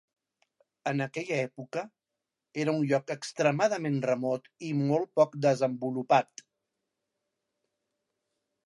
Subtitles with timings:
[0.91, 1.83] En aquella època,
[2.63, 6.47] era un lloc extremadament remot i molt poc desenvolupat.